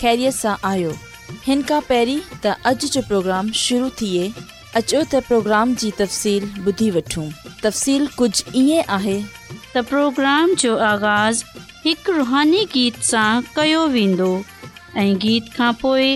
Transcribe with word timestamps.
ख़ैरीअ 0.00 0.30
सां 0.42 0.54
आहियो 0.70 0.90
हिन 1.46 1.62
खां 1.70 1.80
تا 2.42 2.54
त 2.64 2.74
جو 2.82 2.88
जो 2.94 3.00
प्रोग्राम 3.08 3.50
शुरू 3.64 3.88
थिए 4.00 4.26
अचो 4.80 4.98
त 5.12 5.22
प्रोग्राम 5.28 5.74
जी 5.82 5.90
तफ़सील 5.98 6.44
ॿुधी 6.72 6.90
वठूं 6.96 7.24
तफ़सीलु 7.62 8.06
कुझु 8.18 8.52
ईअं 8.60 8.92
आहे 8.96 9.14
त 9.24 9.84
प्रोग्राम 9.90 10.54
जो 10.64 10.76
आगाज़ 10.92 11.42
हिकु 11.86 12.12
रुहानी 12.18 12.60
गीत 12.74 13.00
सां 13.10 13.28
कयो 13.56 13.80
वेंदो 13.96 14.28
गीत 15.26 15.52
खां 15.56 15.72
पोइ 15.82 16.08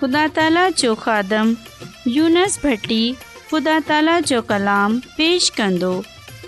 ख़ुदा 0.00 0.26
ताला 0.40 0.68
जो 0.84 0.94
खादम 1.06 1.56
यूनस 2.18 2.58
भटी 2.64 3.02
ख़ुदा 3.50 3.80
ताला 3.92 4.20
जो 4.32 4.42
पेश 4.46 5.50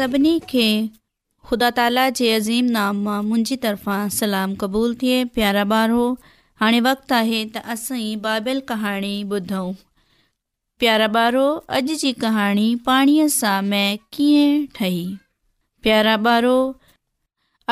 सभिनी 0.00 0.38
खे 0.48 0.66
ख़ुदा 1.46 1.68
ताला 1.78 2.08
जे 2.18 2.30
अज़ीम 2.34 2.64
नाम 2.76 3.02
मां 3.04 3.16
मुंहिंजी 3.24 3.56
तरफ़ां 3.64 3.98
सलाम 4.18 4.54
क़बूलु 4.62 4.94
थिए 5.02 5.18
प्यारा 5.34 5.64
ॿारो 5.78 6.04
हाणे 6.62 6.80
वक़्तु 6.86 7.14
आहे 7.14 7.40
त 7.56 7.62
असांई 7.74 8.06
बाइबल 8.26 8.60
कहाणी 8.70 9.10
ॿुधऊं 9.32 9.74
प्यारा 10.84 11.08
ॿारो 11.16 11.44
अॼु 11.80 11.98
जी 12.04 12.12
कहाणी 12.24 12.64
पाणीअ 12.88 13.26
सां 13.36 13.58
मै 13.72 13.82
कीअं 14.18 14.64
ठही 14.80 15.04
प्यारा 15.88 16.16
ॿारो 16.34 16.56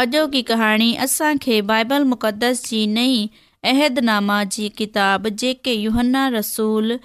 अॼोकी 0.05 0.43
कहाणी 0.55 0.93
असांखे 1.09 1.61
बाइबल 1.75 2.03
मुक़दस 2.15 2.65
जी 2.71 2.85
नई 3.01 3.17
अहदनामा 3.75 4.41
जी 4.59 4.69
किताबु 4.83 5.35
जेके 5.45 5.81
यूहन्ना 5.83 6.29
रसूल 6.41 6.97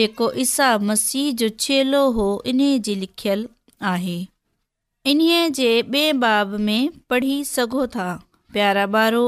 जेको 0.00 0.32
ईसा 0.48 0.76
मसीह 0.92 1.32
जो 1.44 1.54
छेलो 1.68 2.06
हो 2.18 2.28
इन 2.54 2.70
जी 2.88 3.02
लिखियलु 3.06 3.54
आहे 3.98 4.24
इन्हीअ 5.10 5.48
जे 5.56 5.66
ॿिए 5.94 6.12
बाब 6.22 6.54
में 6.68 6.88
पढ़ी 7.10 7.34
सघो 7.54 7.86
था 7.96 8.06
प्यारा 8.52 8.84
ॿारो 8.96 9.20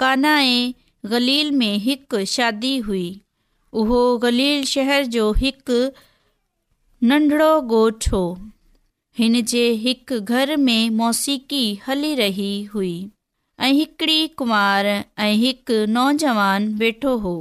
कान्हा 0.00 0.34
ऐं 0.50 0.72
गलील 1.12 1.50
में 1.62 1.74
हिकु 1.86 2.24
शादी 2.34 2.76
हुई 2.88 3.08
उहो 3.82 4.00
गलील 4.24 4.62
शहर 4.74 5.04
जो 5.16 5.24
हिकु 5.42 5.80
नंढिड़ो 7.08 7.50
ॻोठु 7.74 8.14
हो 8.16 8.22
हिन 9.18 9.42
जे 9.54 9.66
हिकु 9.86 10.20
घर 10.32 10.56
में 10.68 10.90
मौसीक़ी 11.02 11.64
हली 11.86 12.14
रही 12.24 12.52
हुई 12.74 12.94
ऐं 13.60 13.72
हिकिड़ी 13.80 14.20
कुंवार 14.40 14.86
ऐं 14.94 15.32
हिकु 15.46 15.84
नौजवान 15.98 16.74
वेठो 16.84 17.16
हो 17.26 17.34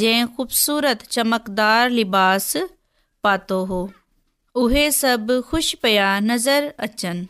जंहिं 0.00 0.26
ख़ूबसूरत 0.36 1.02
चमकदारु 1.14 1.94
लिबास 2.00 2.50
पातो 3.26 3.64
हो 3.72 3.80
उहे 4.62 4.86
सभु 4.92 5.34
ख़ुशि 5.50 5.76
पिया 5.82 6.06
नज़र 6.30 6.64
अचनि 6.86 7.26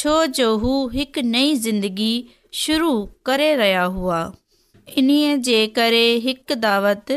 छो 0.00 0.14
जो 0.38 0.46
हू 0.64 0.72
हिकु 0.94 1.20
नई 1.34 1.54
ज़िंदगी 1.66 2.14
शुरू 2.62 2.90
करे 3.26 3.46
रहिया 3.60 3.82
हुआ 3.94 4.18
इन्हीअ 5.02 5.36
जे 5.46 5.60
करे 5.78 6.02
हिकु 6.24 6.54
दावत 6.64 7.12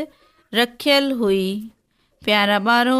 रखियलु 0.60 1.16
हुई 1.18 1.42
प्यार 2.24 2.50
ॿारो 2.70 2.96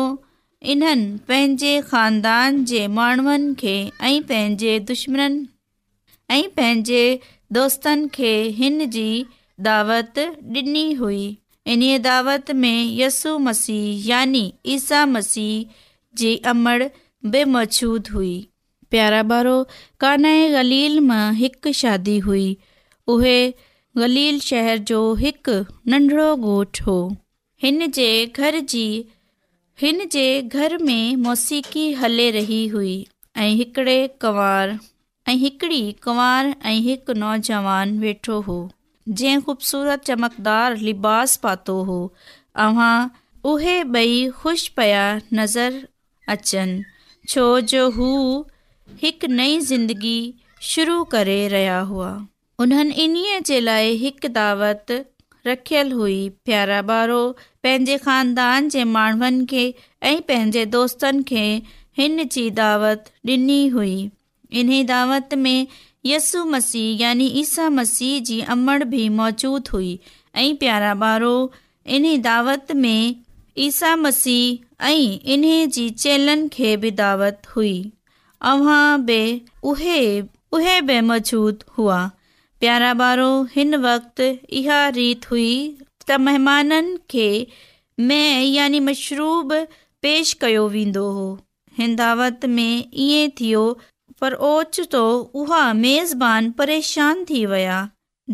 इन्हनि 0.74 1.06
पंहिंजे 1.28 1.72
ख़ानदान 1.92 2.64
जे 2.72 2.82
माण्हुनि 2.98 3.54
खे 3.62 3.74
ऐं 4.08 4.20
पंहिंजे 4.32 4.74
दुश्मन 4.90 5.40
ऐं 6.36 6.42
पंहिंजे 6.58 7.02
दोस्तनि 7.58 8.08
खे 8.18 8.34
हिन 8.60 8.78
जी 8.98 9.06
दावत 9.68 10.18
ॾिनी 10.64 10.84
हुई 11.00 11.24
इन्हीअ 11.74 11.98
दावत 12.10 12.50
में 12.62 12.78
यसु 13.00 13.38
मसीह 13.48 14.06
यानी 14.10 14.44
ईसा 14.76 15.04
मसीह 15.16 15.82
जी 16.20 16.34
अमर 16.52 16.86
बेमौशूद 17.34 18.08
हुई 18.14 18.34
प्यारा 18.94 19.22
भारो 19.30 19.54
काना 20.04 20.32
गलील 20.54 20.98
मां 21.10 21.24
हिकु 21.40 21.72
शादी 21.82 22.18
हुई 22.26 22.46
उहे 23.14 23.38
गलील 24.02 24.38
शहर 24.48 24.78
जो 24.90 25.00
हिकु 25.22 25.56
नंढिड़ो 25.92 26.28
घोठु 26.36 26.82
हो 26.90 26.96
हिन 27.62 27.90
जे 27.98 28.08
घर 28.36 28.58
जी 28.74 28.86
हिन 29.82 30.06
जे 30.14 30.26
घर 30.56 30.76
में 30.88 31.16
मौसीक़ी 31.24 31.92
हले 32.02 32.30
रही 32.38 32.66
हुई 32.74 32.94
ऐं 33.44 33.48
हिकिड़े 33.60 33.96
कुंवार 34.24 34.78
ऐं 35.28 35.34
हिकड़ी 35.44 35.82
कुंवार 36.04 36.54
ऐं 36.72 36.78
हिकु 36.88 37.12
नौजवान 37.22 37.98
वेठो 38.02 38.40
हो 38.48 38.58
जंहिं 39.08 39.40
ख़ूबसूरत 39.48 40.04
चमकदार 40.10 40.76
लिबास 40.88 41.36
पातो 41.44 41.82
हो 41.90 41.98
अव्हां 42.66 42.94
उहे 43.52 43.76
ॿई 43.84 44.14
ख़ुशि 44.42 44.70
पिया 44.76 45.02
नज़र 45.40 45.80
अचनि 46.32 46.82
छो 47.28 47.44
जो 47.70 47.88
हू 47.96 48.06
हिकु 49.02 49.26
नई 49.32 49.58
ज़िंदगी 49.70 50.18
शुरू 50.70 51.02
करे 51.14 51.36
रहिया 51.54 51.78
हुआ 51.90 52.10
उन्हनि 52.64 52.94
इन्हीअ 53.04 53.38
जे 53.48 53.58
लाइ 53.60 53.90
हिकु 54.02 54.28
दावत 54.38 54.92
रखियलु 55.46 55.96
हुई 55.98 56.20
प्यारा 56.44 56.80
ॿारो 56.98 57.18
पंहिंजे 57.62 57.96
ख़ानदान 58.06 58.68
जे 58.74 58.84
माण्हुनि 58.96 59.44
खे 59.50 59.64
ऐं 60.10 60.20
पंहिंजे 60.28 60.64
दोस्तनि 60.76 61.22
खे 61.30 61.44
हिन 61.98 62.24
जी 62.36 62.44
दत 62.60 63.10
ॾिनी 63.34 63.60
हुई 63.74 63.96
इन्हीअ 64.60 64.86
दावत 64.92 65.34
में 65.44 65.66
यसु 66.06 66.44
मसीह 66.54 67.02
यानी 67.02 67.26
ईसा 67.42 67.68
मसीह 67.80 68.18
जी 68.30 68.40
अमण 68.56 68.84
बि 68.94 69.08
मौजूदु 69.20 69.76
हुई 69.76 69.98
ऐं 70.40 70.54
प्यारा 70.64 70.94
ॿारो 71.10 71.36
इन 71.96 72.10
दावत 72.22 72.72
में 72.82 73.23
ईसा 73.62 73.94
मसीह 73.96 74.84
ऐं 74.84 75.18
इन्हे 75.32 75.66
जी 75.74 75.88
चेलनि 76.04 76.48
खे 76.52 76.76
बि 76.84 76.90
दावत 77.00 77.42
हुई 77.56 77.74
अव्हां 78.52 79.04
बि 79.06 79.20
उहे 79.72 79.98
उहे 80.58 80.74
बि 80.88 81.00
मौजूदु 81.10 81.70
हुआ 81.76 82.00
प्यारा 82.60 82.90
ॿारो 83.10 83.30
हिन 83.54 83.74
वक़्तु 83.86 84.24
इहा 84.58 84.80
रीत 84.98 85.30
हुई 85.30 85.48
त 86.08 86.18
महिमाननि 86.26 86.98
खे 87.10 87.30
में 88.08 88.44
यानी 88.44 88.80
मशरूब 88.90 89.52
पेश 90.02 90.32
कयो 90.44 90.68
वेंदो 90.76 91.08
हो 91.18 91.28
हिन 91.78 91.96
दावत 92.02 92.44
में 92.56 92.72
ईअं 93.06 93.28
थियो 93.40 93.64
पर 94.20 94.34
ओचितो 94.52 95.06
उहा 95.42 95.62
मेज़बान 95.86 96.50
परेशान 96.58 97.24
थी 97.30 97.44
विया 97.54 97.80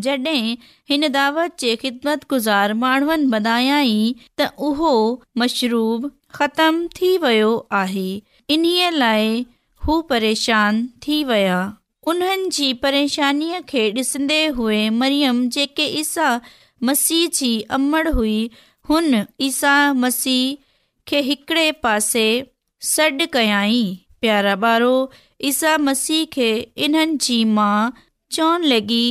जॾहिं 0.03 0.55
हिन 0.89 1.07
दावत 1.13 1.55
जे 1.59 1.75
ख़िदमत 1.83 2.21
गुज़ार 2.29 2.73
माण्हुनि 2.83 3.25
ॿधायई 3.37 3.95
त 4.39 4.47
उहो 4.67 4.93
मशरूब 5.37 6.09
ख़तम 6.35 6.75
थी 6.99 7.09
वियो 7.23 7.51
आहे 7.81 8.09
इन्हीअ 8.53 8.89
लाइ 9.03 9.45
हू 9.85 10.01
परेशान 10.11 10.81
थी 11.07 11.23
विया 11.31 11.57
उन्हनि 12.11 12.49
जी 12.57 12.67
परेशानीअ 12.83 13.59
खे 13.69 13.89
ॾिसंदे 13.97 14.41
हुए 14.59 14.79
मरियम 15.01 15.47
जेके 15.55 15.85
ईसा 16.01 16.29
मसीह 16.89 17.27
जी 17.39 17.51
अमड़ 17.77 18.07
हुई 18.19 18.39
हुन 18.89 19.23
ईसा 19.47 19.75
मसीह 20.03 20.57
खे 21.07 21.21
हिकिड़े 21.29 21.71
पासे 21.83 22.25
सॾु 22.95 23.27
कयाई 23.33 23.83
प्यारा 24.21 24.55
ॿारो 24.71 24.93
ईसा 25.51 25.77
मसीह 25.87 26.25
खे 26.37 26.49
इन्हनि 26.87 27.17
जी 27.27 27.43
माउ 27.57 27.89
चवणु 28.31 28.67
लॻी 28.73 29.03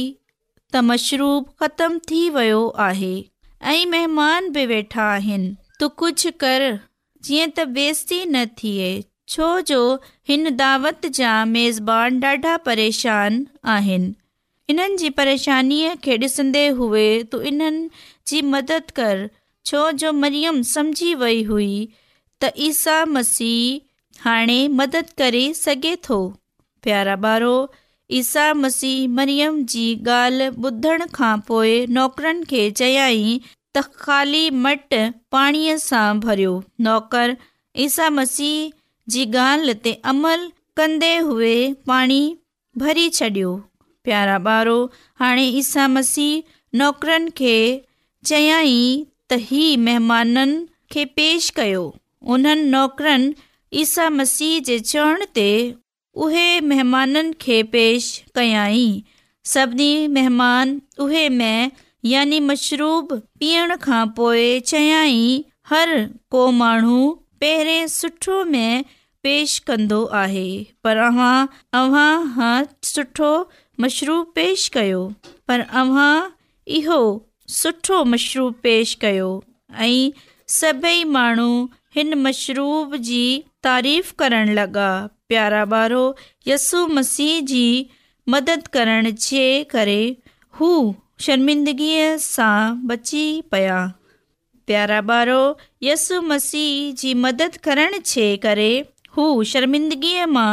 त 0.72 0.76
मशरूब 0.90 1.44
ख़तम 1.60 1.98
थी 2.10 2.20
वियो 2.36 2.62
आहे 2.88 3.14
ऐं 3.72 3.86
महिमान 3.90 4.48
बि 4.52 4.64
वेठा 4.72 5.02
आहिनि 5.14 5.48
तूं 5.80 5.88
कुझु 6.02 6.30
कर 6.42 6.62
जीअं 7.28 7.48
त 7.54 7.64
बेस्ती 7.78 8.18
न 8.26 8.44
थिए 8.60 8.90
छो 9.34 9.48
जो 9.70 9.78
हिन 10.28 10.50
दावत 10.60 11.06
जा 11.18 11.32
मेज़बान 11.54 12.20
ॾाढा 12.30 12.56
परेशान 12.68 13.40
आहिनि 13.74 14.12
इन्हनि 14.74 14.96
जी 15.02 15.10
परेशानीअ 15.18 15.94
खे 16.06 16.16
ॾिसंदे 16.26 16.66
हुए 16.80 17.04
तूं 17.32 17.42
इन्हनि 17.52 17.88
जी 18.32 18.42
मदद 18.54 18.90
कर 19.00 19.28
छो 19.70 19.82
जो 20.04 20.12
मरियम 20.22 20.62
सम्झी 20.74 21.12
वई 21.24 21.42
हुई 21.50 21.70
त 21.94 22.52
ईसा 22.70 22.98
मसीह 23.18 24.22
हाणे 24.28 24.60
मदद 24.82 25.10
करे 25.22 25.44
सघे 25.64 25.94
थो 26.08 26.20
प्यारा 26.86 27.14
ॿारो 27.30 27.54
ईसा 28.18 28.44
मसीह 28.60 29.08
मरियम 29.16 29.62
जी 29.72 29.84
ॻाल्हि 30.12 30.48
ॿुधण 30.68 31.02
खां 31.16 31.34
पोइ 31.48 31.84
नौकरनि 31.96 32.44
खे 32.50 32.62
चयाई 32.80 33.26
त 33.74 33.82
ख़ाली 34.04 34.44
मट 34.64 34.94
पाणीअ 35.34 35.76
सां 35.82 36.08
भरियो 36.24 36.54
नौकर 36.86 37.34
ईसा 37.86 38.08
मसीह 38.18 38.72
जी 39.14 39.24
ॻाल्हि 39.42 39.74
ते 39.84 39.92
अमल 40.14 40.46
कंदे 40.80 41.12
हुए 41.28 41.54
पाणी 41.90 42.20
भरी 42.84 43.06
छॾियो 43.18 43.52
प्यारा 44.08 44.38
ॿारहो 44.54 44.78
हाणे 45.20 45.46
ईसा 45.60 45.86
मसीह 45.94 46.76
नौकरनि 46.82 47.30
खे 47.42 47.56
चयाई 48.30 48.78
त 49.30 49.40
ही 49.52 49.64
महिमाननि 49.86 50.64
खे 50.94 51.04
पेश 51.20 51.50
कयो 51.60 51.84
उन्हनि 52.34 52.70
नौकरनि 52.74 53.32
ईसा 53.82 54.08
मसीह 54.20 54.58
जे 54.70 54.78
चवण 54.92 55.24
ते 55.38 55.50
उहे 56.24 56.60
महिमाननि 56.68 57.32
खे 57.40 57.62
पेश 57.72 58.04
कयाई 58.36 58.86
सभिनी 59.52 60.06
महिमान 60.14 60.80
उहे 61.00 61.28
में 61.28 61.70
यानी 62.04 62.40
मशरूब 62.40 63.12
पीअण 63.40 63.76
खां 63.82 64.06
पोइ 64.16 64.58
चयई 64.66 65.44
हर 65.70 65.92
को 66.30 66.50
माण्हू 66.60 67.06
पहिरें 67.40 67.86
सुठो 67.88 68.42
में 68.44 68.84
पेश 69.22 69.58
कंदो 69.66 70.04
आहे 70.22 70.48
पर 70.84 70.96
अव्हां 71.08 71.36
अव्हां 71.80 72.10
खां 72.34 72.62
सुठो 72.88 73.30
मशरूब 73.80 74.32
पेश 74.34 74.68
कयो 74.74 75.06
पर 75.48 75.60
अव्हां 75.82 76.14
इहो 76.78 77.00
सुठो 77.60 78.04
मशरूब 78.14 78.54
पेश 78.62 78.94
कयो 79.04 79.30
ऐं 79.86 80.10
सभई 80.60 81.04
माण्हू 81.16 81.48
हिन 81.96 82.14
मशरूब 82.26 82.96
जी 83.08 83.22
तारीफ़ 83.64 84.12
करणु 84.18 84.52
लॻा 84.54 84.88
प्यारा 85.30 85.62
ॿारो 85.78 85.98
यसु 86.46 86.78
मसीह 86.98 87.40
जी 87.48 87.64
मदद 88.34 88.66
करण 88.76 89.10
जे 89.24 89.42
करे 89.74 90.00
हू 90.60 90.70
शर्मिंदगीअ 91.26 92.06
सां 92.24 92.86
बची 92.92 93.20
पिया 93.52 93.76
प्यारा 94.70 94.98
ॿारो 95.10 95.36
यसु 95.88 96.20
मसीह 96.30 96.72
जी 97.02 97.12
मदद 97.26 97.56
करण 97.66 97.94
जे 98.14 98.24
करे 98.46 98.66
हू 99.16 99.26
शर्मिंदगीअ 99.52 100.26
मां 100.38 100.50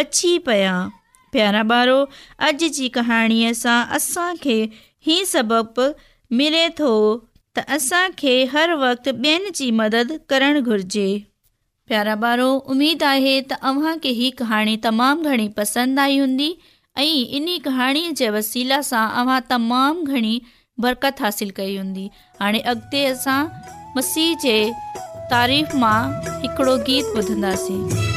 बची 0.00 0.34
पिया 0.50 0.74
प्यारा 1.36 1.62
ॿारो 1.72 1.96
अॼु 2.50 2.70
जी 2.80 2.88
कहाणीअ 2.98 3.54
सां 3.62 3.78
असांखे 4.00 4.58
हीउ 5.08 5.24
सबब 5.32 5.82
मिले 6.42 6.66
थो 6.84 6.92
त 7.24 7.66
असांखे 7.78 8.36
हर 8.54 8.74
वक़्तु 8.86 9.18
ॿियनि 9.26 9.56
जी 9.62 9.70
मदद 9.82 10.16
करणु 10.34 10.62
घुरिजे 10.68 11.08
प्यारा 11.88 12.14
ॿारो 12.22 12.48
उमेदु 12.72 13.04
आहे 13.10 13.32
त 13.50 13.56
अव्हांखे 13.68 14.08
हीअ 14.18 14.32
कहाणी 14.38 14.74
तमामु 14.86 15.22
घणी 15.30 15.46
पसंदि 15.60 15.96
आई 16.04 16.18
हूंदी 16.22 16.48
ऐं 16.96 17.22
इन 17.38 17.46
कहाणीअ 17.66 18.10
जे 18.20 18.28
वसीला 18.36 18.80
सां 18.90 19.04
अव्हां 19.22 19.40
तमामु 19.52 20.04
घणी 20.14 20.34
बरकत 20.84 21.22
हासिल 21.26 21.50
कई 21.58 21.76
हूंदी 21.76 22.06
हाणे 22.40 22.60
अॻिते 22.74 23.04
असां 23.12 23.40
मसीह 23.96 24.28
जे 24.44 24.58
तारीफ़ 25.32 25.76
मां 25.84 25.98
हिकिड़ो 26.44 26.76
गीत 26.90 27.16
ॿुधंदासीं 27.18 28.16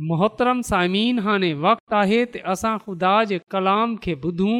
मोहतरम 0.00 0.60
सामीन 0.68 1.18
हाणे 1.24 1.52
वक़्तु 1.64 1.94
आहे 1.96 2.24
त 2.24 2.36
असां 2.52 2.76
ख़ुदा 2.84 3.12
जे 3.32 3.38
कलाम 3.54 3.94
खे 4.02 4.14
ॿुधूं 4.22 4.56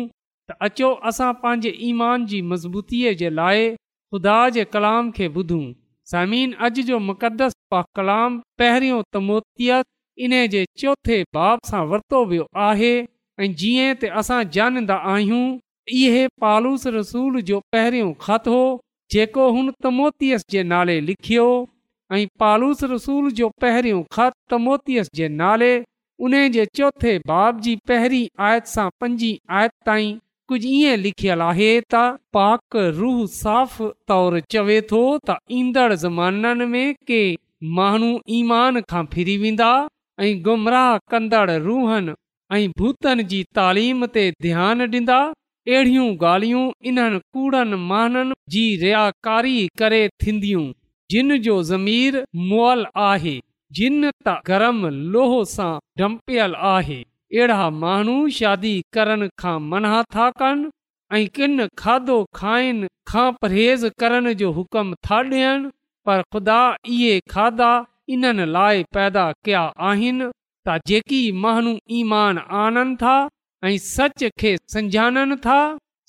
त 0.48 0.52
अचो 0.66 0.90
असां 1.10 1.32
पंहिंजे 1.42 1.72
ईमान 1.88 2.26
जी 2.32 2.40
मज़बूतीअ 2.50 3.12
जे 3.22 3.30
लाइ 3.38 3.66
ख़ुदा 3.74 4.38
जे 4.56 4.64
कलाम 4.76 5.10
खे 5.16 5.26
ॿुधूं 5.38 5.64
सामीन 6.10 6.52
अॼु 6.68 6.82
जो 6.90 6.98
मुक़दस 7.08 7.52
पा 7.70 7.80
कलाम 8.00 8.38
पहिरियों 8.62 9.02
तमोतियस 9.16 9.84
इन 10.26 10.32
जे 10.54 10.64
चौथे 10.80 11.18
बाब 11.38 11.66
सां 11.70 11.82
वरितो 11.94 12.24
वियो 12.32 12.46
आहे 12.68 12.92
ऐं 13.02 13.52
जीअं 13.62 13.92
त 14.04 14.12
असां 14.22 14.40
ॼाणींदा 14.58 14.96
आहियूं 15.14 15.44
इहे 16.00 16.24
पालूस 16.46 16.86
रसूल 16.98 17.40
जो 17.52 17.60
पहिरियों 17.76 18.12
ख़त 18.26 18.46
हो 18.56 18.60
जेको 19.16 19.48
हुन 19.58 19.70
तमोतियस 19.86 20.44
जे 20.56 20.62
नाले 20.74 21.00
लिखियो 21.10 21.48
ऐं 22.18 22.24
पालूस 22.44 22.84
रसूल 22.94 23.30
जो 23.42 23.48
पहिरियों 23.62 24.02
ख़त 24.18 24.33
तमोतीअस 24.52 25.08
जे 25.16 25.28
नाले 25.40 25.72
उन 26.26 26.34
जे 26.56 26.64
चौथे 26.78 27.18
बाब 27.28 27.60
जी 27.66 27.74
पहिरीं 27.90 28.26
आयत 28.48 28.66
सां 28.72 28.88
पंजी 29.00 29.30
आयत 29.60 29.72
ताईं 29.86 30.14
कुझु 30.48 30.68
ईअं 30.80 31.00
लिखियलु 31.04 31.44
आहे 31.52 31.68
त 31.92 32.02
पाक 32.38 32.76
रूह 33.00 33.20
साफ़ 33.36 33.76
तौर 34.12 34.38
चवे 34.56 34.76
थो 34.90 35.00
त 35.28 35.36
ईंदड़ 35.60 35.92
ज़माननि 36.04 36.66
में 36.72 36.94
के 37.10 37.20
माण्हू 37.78 38.10
ईमान 38.38 38.80
खां 38.92 39.04
फिरी 39.14 39.36
वेंदा 39.46 39.70
ऐं 40.26 40.32
गुमराह 40.48 40.90
कंदड़ 41.14 41.50
रूहनि 41.68 42.14
ऐं 42.58 42.68
भूतनि 42.80 43.24
जी 43.34 43.40
तालीम 43.58 44.06
ते 44.16 44.24
ध्यानु 44.46 44.86
ॾींदा 44.98 45.16
अहिड़ियूं 45.72 46.10
ॻाल्हियूं 46.26 46.64
इन्हनि 46.90 47.18
कूड़नि 47.36 47.78
माननि 47.92 48.36
जी 48.56 48.64
रियाकारी 48.84 49.56
करे 49.82 50.02
थींदियूं 50.24 50.66
जिन 51.14 51.36
जो 51.48 51.56
ज़मीर 51.72 52.22
मॉल 52.52 52.86
आहे 53.10 53.38
जिन 53.76 53.96
त 54.26 54.32
गरम 54.48 54.76
लोहो 55.12 55.38
सां 55.52 55.70
डंपियल 56.00 56.52
आहे 56.72 56.96
अहिड़ा 57.04 57.62
माण्हू 57.82 58.16
शादी 58.38 58.72
करण 58.96 59.26
खां 59.42 59.54
मना 59.70 59.94
था 60.16 60.26
कनि 60.42 60.68
ऐं 61.18 61.24
किन 61.38 61.66
खाधो 61.82 62.18
खाइनि 62.40 62.90
खां 63.12 63.26
परहेज़ 63.44 63.86
करण 64.02 64.32
जो 64.42 64.50
हुकम 64.58 64.92
था 65.08 65.18
ॾियनि 65.30 65.70
पर 66.06 66.22
ख़ुदा 66.32 66.60
इहे 66.96 67.14
खाधा 67.34 67.72
इन्हनि 68.16 68.46
लाइ 68.56 68.84
पैदा 68.96 69.24
कया 69.44 69.64
आहिनि 69.90 70.28
त 70.66 70.78
जेकी 70.92 71.22
माण्हू 71.46 71.72
ईमान 72.00 72.38
आणनि 72.62 72.96
था 73.02 73.16
ऐं 73.70 73.76
सच 73.88 74.24
खे 74.40 74.52
सम्झाणनि 74.74 75.36
था 75.48 75.58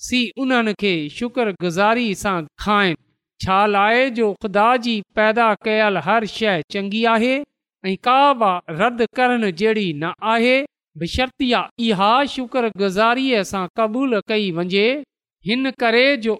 सीउ 0.08 0.42
उन्हनि 0.46 0.74
खे 0.84 0.94
शुक्रगुज़ारी 1.18 2.08
सां 2.22 2.38
खाइनि 2.66 2.98
छा 3.44 3.60
लाइ 3.76 4.10
जो 4.20 4.32
ख़ुदा 4.42 4.68
जी 4.86 4.96
पैदा 5.18 5.48
कयल 5.68 6.02
हर 6.08 6.26
शइ 6.36 6.58
चङी 6.72 7.04
आहे 7.16 7.34
आहे 7.84 10.56
इहा 11.86 12.12
शुक्रगुज़ारीअ 12.32 13.40
सां 13.52 13.64
कबूल 13.80 14.20
कई 14.32 14.50
वञे 14.56 15.04
हिन 15.46 15.70
करे 15.82 16.30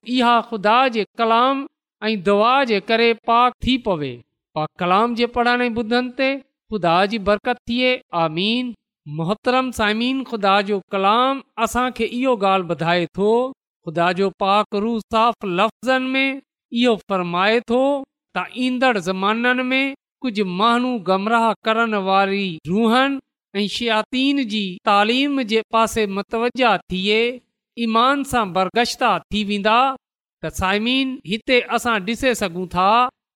पाक 3.27 3.53
थी 3.67 3.77
पवे 3.89 4.13
पा 4.55 4.63
पाकाम 4.65 5.09
जे 5.21 5.27
पढ़ाई 5.39 5.69
ॿुधनि 5.81 6.13
ते 6.21 6.29
ख़ुदा 6.73 6.93
जी 7.13 7.19
बरकत 7.27 7.59
थिए 7.71 7.91
आमीन 8.25 8.65
मोहतरम 9.17 9.67
सामीन 9.79 10.19
ख़ुदा 10.31 10.55
जो 10.69 10.77
कलाम 10.95 11.35
असांखे 11.65 12.05
इहो 12.21 12.33
ॻाल्हि 12.37 12.67
ॿुधाए 12.75 13.05
थो 13.19 13.29
ख़ुदा 13.85 14.09
जो 14.21 14.27
पाक 14.45 14.69
रू 14.85 14.93
साफ़ 15.15 15.39
लफ़्ज़नि 15.61 16.09
में 16.15 16.31
इहो 16.31 16.93
फरमाए 17.13 17.57
थो 17.73 17.83
त 18.37 18.37
ईंदड़ 18.65 18.97
ज़माननि 19.09 19.63
में 19.73 19.87
कुझु 20.23 20.45
माण्हू 20.59 20.91
गमराह 21.09 21.47
करण 21.67 21.95
वारी 22.09 22.45
रूहनि 22.69 23.21
ऐं 23.61 23.67
शियातीन 23.77 24.43
जी 24.53 24.65
तालीम 24.87 25.41
जे 25.53 25.63
पासे 25.73 26.07
मतवज 26.19 26.63
थिए 26.91 27.19
ईमान 27.87 28.23
सां 28.33 28.45
बरगश्ता 28.57 29.11
थी 29.33 29.43
वेंदा 29.51 29.79
त 30.45 30.53
साइमीन 30.61 31.09
हिते 31.33 31.59
असां 31.79 31.97
ॾिसे 32.09 32.35
सघूं 32.43 32.67
था 32.75 32.89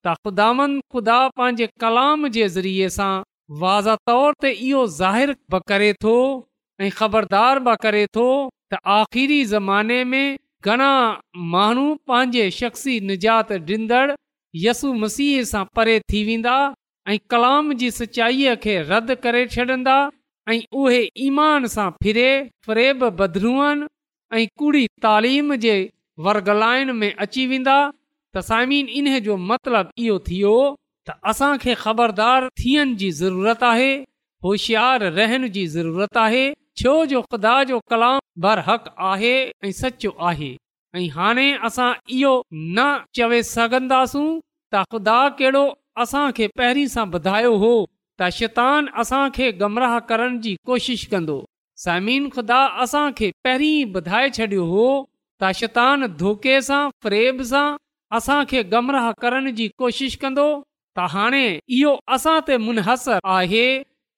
त 0.07 0.15
ख़ुदानि 0.25 0.81
ख़ुदा 0.95 1.19
पंहिंजे 1.41 1.67
कलाम 1.85 2.29
जे 2.37 2.49
ज़रिए 2.57 2.89
सां 2.97 3.13
वाज़ 3.65 3.89
तौर 4.11 4.33
ते 4.45 4.51
इहो 4.69 4.85
ज़ाहिरु 5.01 5.35
बि 5.55 5.61
करे 5.73 5.93
थो 6.07 6.15
ऐं 6.87 6.91
ख़बरदार 7.01 7.61
बि 7.69 7.75
करे 7.87 8.05
थो 8.19 8.27
त 8.71 8.81
आख़िरी 8.99 9.41
ज़माने 9.55 10.01
में 10.13 10.39
घणा 10.71 10.91
माण्हू 11.57 11.87
पंहिंजे 12.13 12.47
शख़्सी 12.63 12.95
निजात 13.13 13.53
ॾींदड़ 13.71 14.05
यसु 14.65 14.93
मसीह 15.03 15.43
सां 15.51 15.65
परे 15.77 15.99
थी 16.11 16.23
वेंदा 16.27 16.55
ऐं 17.09 17.19
कलाम 17.31 17.73
जी 17.81 17.91
सचाईअ 17.99 18.55
खे 18.65 18.73
रदि 18.91 19.15
करे 19.25 19.47
छॾंदा 19.55 19.95
ऐं 20.51 20.61
उहे 20.81 21.01
ईमान 21.27 21.67
सां 21.75 21.89
फिरे 22.03 22.29
फरेब 22.67 23.05
बदरूअन 23.21 23.87
ऐं 24.37 24.47
कूड़ी 24.59 24.87
तालीम 25.07 25.55
जे 25.65 25.77
वर्गलाइन 26.27 26.91
में 27.01 27.13
अची 27.25 27.47
वेंदा 27.53 27.77
तसाइमीन 28.37 28.89
इन 28.99 29.19
जो 29.29 29.37
मतिलबु 29.51 30.03
इहो 30.03 30.19
थियो 30.29 30.55
त 31.09 31.15
असांखे 31.31 31.75
ख़बरदार 31.85 32.49
थियण 32.63 32.95
जी 33.03 33.11
ज़रूरत 33.21 33.63
आहे 33.73 33.93
होशियार 34.45 35.03
रहण 35.21 35.49
जी 35.57 35.67
ज़रूरत 35.77 36.17
आहे 36.27 36.45
छो 36.83 36.95
जो 37.13 37.23
ख़ुदा 37.33 37.55
जो 37.71 37.79
कलाम 37.91 38.19
बरहक़ 38.47 38.89
आहे 39.15 39.33
ऐं 39.65 39.73
सचु 39.81 40.11
आहे 40.33 40.55
ऐं 40.97 41.09
हाणे 41.15 41.49
असां 41.65 41.93
इहो 42.19 42.41
न 42.55 42.81
चवे 43.17 43.43
सघंदासूं 43.55 44.29
त 44.73 44.77
ख़ुदा 44.93 45.19
कहिड़ो 45.39 45.63
असांखे 46.03 46.47
पहिरीं 46.59 46.87
सां 46.95 47.05
ॿुधायो 47.15 47.53
हो 47.63 47.73
त 48.21 48.25
शैतान 48.39 48.87
असांखे 49.01 49.51
गमराह 49.61 49.99
करण 50.09 50.41
जी 50.45 50.55
कोशिश 50.69 51.07
कंदो 51.13 51.39
समीन 51.85 52.29
खुदा 52.35 52.61
असांखे 52.83 53.31
पहिरीं 53.45 53.87
ॿुधाए 53.99 54.29
छॾियो 54.39 54.65
हो 54.73 54.87
त 55.43 55.53
शैतान 55.59 56.07
धोके 56.23 56.57
सां 56.69 56.83
फरेब 57.05 57.43
सां 57.53 57.67
असांखे 58.17 58.63
गमराह 58.73 59.07
करण 59.23 59.51
जी 59.59 59.69
कोशिश 59.83 60.17
कंदो 60.23 60.47
त 60.97 61.07
हाणे 61.15 61.47
इहो 61.79 61.93
असां 62.15 62.37
ते 62.49 62.57
मुनहसरु 62.67 63.19
आहे 63.37 63.67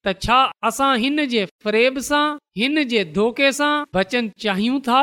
त 0.05 0.15
छा 0.27 0.39
असां 0.69 0.93
हिन 1.03 1.25
जे 1.35 1.45
सां 2.11 2.25
हिन 2.61 2.83
जे 2.95 3.05
धोके 3.19 3.53
सां 3.61 3.75
बचन 3.95 4.29
चाहियूं 4.45 4.81
था 4.89 5.03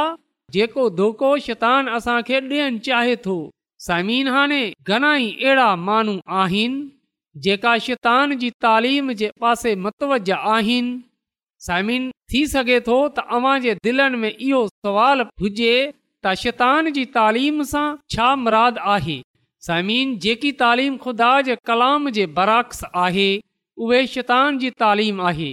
जेको 0.53 0.89
धोको 0.97 1.29
शैतान 1.45 1.87
असांखे 1.95 2.37
ॾियण 2.39 2.77
चाहे 2.85 3.15
थो 3.25 3.33
समीन 3.87 4.27
हाणे 4.33 4.61
घणा 4.87 5.15
ई 5.17 5.29
अहिड़ा 5.41 5.69
माण्हू 5.87 6.15
आहिनि 6.41 6.87
जेका 7.43 7.75
शैतान 7.85 8.37
जी 8.39 8.49
तालीम 8.63 9.11
जे 9.19 9.29
पासे 9.41 9.73
मतवज 9.85 10.31
आहिनि 10.37 10.99
समीन 11.67 12.09
थी 12.31 12.45
सघे 12.47 12.79
थो 12.87 12.97
तव्हांजे 13.17 13.73
दिलनि 13.85 14.17
में 14.21 14.29
इहो 14.31 14.61
सवाल 14.85 15.21
हुजे 15.41 15.73
त 16.25 16.33
शैतान 16.43 16.91
जी 16.95 17.03
तालीम 17.15 17.61
सां 17.71 17.87
छा 18.13 18.27
मुराद 18.43 18.75
आहे 18.95 19.21
समीन 19.67 20.17
जेकी 20.25 20.51
तालीम 20.63 20.95
ख़ुदा 21.03 21.31
जे 21.47 21.55
कलाम 21.67 22.09
जे 22.17 22.25
बरक्स 22.39 22.83
आहे 23.05 23.29
उहे 23.85 24.05
शैतान 24.13 24.57
जी 24.63 24.69
तालीम 24.83 25.21
आहे 25.31 25.51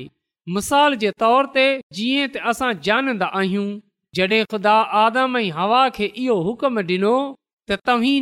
मिसाल 0.56 0.94
जे 1.04 1.10
तौर 1.24 1.46
ते 1.56 1.66
जीअं 2.00 2.28
त 2.32 2.46
असां 2.52 2.72
जानंदा 2.88 3.28
आहियूं 3.40 3.68
जॾहिं 4.16 4.44
ख़ुदा 4.50 4.74
आदम 5.04 5.36
ऐं 5.38 5.50
हवा 5.58 5.80
खे 5.96 6.06
इहो 6.24 6.34
हुकम 6.46 6.78
ॾिनो 6.90 7.14
त 7.68 7.78
तव्हीं 7.86 8.20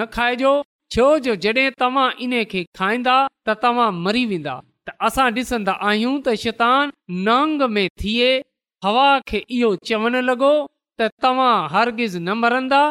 न 0.00 0.04
खाइजो 0.16 0.52
छो 0.94 1.06
जो 1.26 1.34
जॾहिं 1.44 1.70
तव्हां 1.82 2.06
इनखे 2.26 2.62
खाईंदा 2.80 3.16
त 3.46 3.56
तव्हां 3.64 3.88
मरी 4.06 4.24
वेंदा 4.32 4.54
त 4.86 4.94
असां 5.08 5.26
ॾिसंदा 5.38 5.74
आहियूं 5.88 6.12
त 6.26 6.34
शैतान 6.44 6.92
नांग 7.26 7.62
में 7.76 7.86
थिए 8.02 8.28
हवा 8.86 9.08
खे 9.30 9.38
इहो 9.56 9.70
चवणु 9.90 10.20
लॻो 10.28 10.52
त 11.00 11.08
तव्हां 11.24 11.52
हरगिज़ 11.74 12.16
न 12.18 12.36
मरंदा 12.44 12.82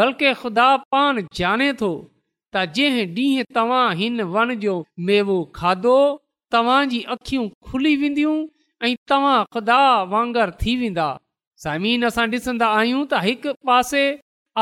बल्कि 0.00 0.34
ख़ुदा 0.42 0.68
पान 0.94 1.22
ॼाणे 1.40 1.70
थो 1.82 1.90
त 2.54 2.64
जे 2.78 2.86
ॾींहुं 3.18 3.50
तव्हां 3.58 3.84
हिन 4.02 4.26
वण 4.36 4.54
जो 4.66 4.76
मेवो 5.10 5.38
खाधो 5.60 5.96
तव्हां 6.56 6.78
जी 6.94 7.00
अखियूं 7.16 7.48
खुली 7.70 7.94
वेंदियूं 8.04 8.36
ऐं 8.84 8.94
तव्हां 9.08 9.44
ख़ुदा 9.52 9.78
वांगर 10.12 10.50
थी 10.60 10.72
वेंदा 10.80 11.06
ज़मीन 11.64 12.04
असां 12.08 12.26
ॾिसंदा 12.34 12.66
आहियूं 12.78 13.00
त 13.10 13.20
हिकु 13.26 13.52
पासे 13.70 14.02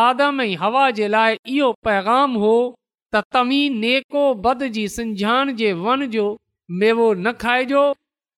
आदम 0.04 0.40
ऐं 0.44 0.54
हवा 0.62 0.84
जे 0.98 1.06
लाइ 1.14 1.36
इहो 1.56 1.68
पैगाम 1.88 2.30
हो 2.44 2.52
त 3.14 3.22
तव्हीं 3.36 3.74
नेको 3.82 4.22
बद 4.46 4.62
जी 4.76 4.84
सिंझान 4.96 5.52
जे 5.58 5.72
वन 5.84 6.06
जो 6.14 6.24
मेवो 6.82 7.08
न 7.12 7.32
खाइजो 7.42 7.82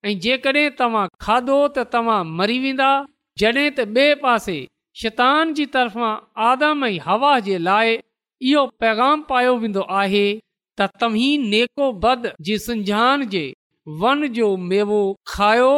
ऐं 0.09 0.17
जेकॾहिं 0.27 0.67
तव्हां 0.81 1.07
खाधो 1.27 1.59
त 1.75 1.87
तव्हां 1.95 2.19
मरी 2.41 2.59
वेंदा 2.65 2.91
जॾहिं 3.43 3.69
त 3.77 3.87
ॿिए 3.99 4.09
पासे 4.25 4.57
शैतान 5.03 5.53
जी 5.61 5.65
तरफ़ां 5.77 6.11
आदम 6.49 6.85
ऐं 6.89 6.95
हवा 7.07 7.31
जे 7.47 7.57
लाइ 7.69 7.95
इहो 8.51 8.65
पैगाम 8.83 9.23
पायो 9.31 9.55
वेंदो 9.65 9.87
आहे 10.01 10.25
त 10.79 10.89
तव्हीं 11.05 11.31
नेको 11.55 11.91
बद 12.07 12.29
जी 12.49 12.57
संञान 12.67 13.25
जे 13.35 13.45
वन 14.01 14.27
जो 14.37 14.47
मेवो 14.69 14.97
खायो 15.33 15.69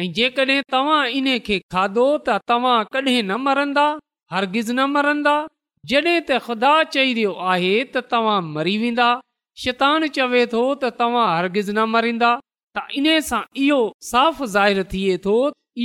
ऐं 0.00 0.12
जेकॾहिं 0.16 0.60
तव्हां 0.72 1.00
इन 1.20 1.26
खे 1.46 1.58
खाधो 1.72 2.04
त 2.26 2.38
तव्हां 2.50 2.76
कॾहिं 2.92 3.22
न 3.22 3.36
मरंदा 3.46 3.84
हरगिज़ु 4.34 4.74
न 4.74 4.84
मरंदा 4.92 5.32
जॾहिं 5.90 6.14
त 6.28 6.38
ख़ुदा 6.46 6.70
चई 6.94 7.12
वियो 7.18 7.32
आहे 7.54 7.72
त 7.92 8.02
तव्हां 8.12 8.38
मरी 8.54 8.76
वेंदा 8.84 9.08
शैतान 9.64 10.06
चवे 10.18 10.44
थो 10.54 10.62
त 10.84 10.92
तव्हां 11.00 11.26
हरगिज़ 11.32 11.70
न 11.74 11.84
मरींदा 11.96 12.30
त 12.78 12.84
इन 13.02 13.08
सां 13.28 13.42
इहो 13.66 13.80
साफ़ 14.12 14.40
ज़ाहिर 14.54 14.82
थिए 14.94 15.18
थो 15.26 15.36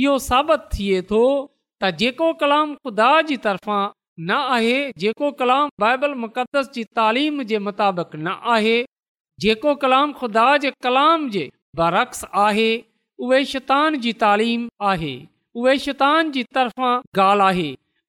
इहो 0.02 0.14
साबित 0.28 0.66
थिए 0.76 1.02
थो 1.12 1.20
त 1.24 1.90
जेको 2.04 2.30
कलाम 2.44 2.74
ख़ुदा 2.86 3.10
जी 3.32 3.36
तरफ़ा 3.48 3.80
न 4.30 4.38
आहे 4.56 4.76
जेको 5.04 5.30
कलाम 5.42 5.74
बाइबल 5.86 6.14
मुक़दस 6.24 6.72
जी 6.78 6.84
तालीम 7.00 7.42
जे 7.52 7.58
मुताबिक़ 7.68 8.16
न 8.22 8.34
आहे 8.56 8.76
जेको 9.46 9.74
कलाम 9.86 10.16
ख़ुदा 10.22 10.46
जे 10.66 10.72
कलाम 10.88 11.28
जे 11.38 11.44
बरक्स 11.78 12.24
आहे 12.44 12.68
उहे 13.26 13.44
शैतान 13.52 13.98
जी 14.04 14.12
तालीम 14.22 14.66
आहे 14.90 15.14
उहे 15.62 15.76
शैतान 15.86 16.30
जी 16.36 16.42
तरफ़ा 16.54 16.90
ॻाल्हि 17.22 17.42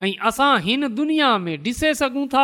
आहे 0.03 0.09
ऐं 0.09 0.27
असां 0.29 0.51
हिन 0.67 0.87
दुनिया 0.99 1.29
में 1.45 1.55
ॾिसे 1.65 1.93
सघूं 2.01 2.25
था 2.33 2.43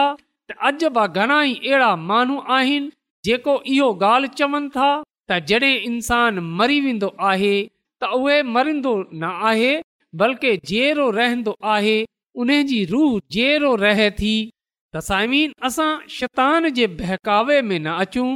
त 0.51 0.57
अॼु 0.69 0.89
बि 0.97 1.05
घणा 1.21 1.37
ई 1.49 1.53
अहिड़ा 1.59 1.89
माण्हू 2.09 2.37
आहिनि 2.55 2.89
जेको 3.27 3.53
इहो 3.75 3.87
ॻाल्हि 4.07 4.29
चवनि 4.41 4.69
था 4.77 4.87
त 5.31 5.37
जॾहिं 5.51 5.75
इंसान 5.91 6.39
मरी 6.61 6.79
वेंदो 6.87 7.09
आहे 7.29 7.55
त 8.03 8.09
उहे 8.19 8.41
मरींदो 8.57 8.93
न 9.21 9.29
आहे 9.51 9.71
बल्कि 10.23 10.51
जहिड़ो 10.71 11.09
रहंदो 11.19 11.53
आहे 11.75 11.95
उन 12.43 12.51
जी 12.73 12.81
रूह 12.95 13.13
जहिड़ो 13.37 13.73
रहे 13.85 14.09
थी 14.19 14.33
त 14.49 15.03
साइमीन 15.11 15.55
असां 15.71 15.89
शैतान 16.17 16.69
जे 16.81 16.87
बहकावे 16.99 17.61
में 17.69 17.77
न 17.79 17.95
अचूं 18.07 18.29